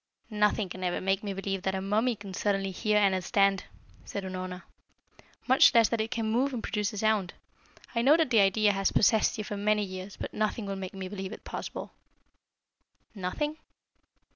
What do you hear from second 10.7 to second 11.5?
make me believe it